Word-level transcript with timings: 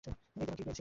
এই 0.05 0.13
দেখো 0.39 0.53
কী 0.57 0.63
পেয়েছি! 0.63 0.79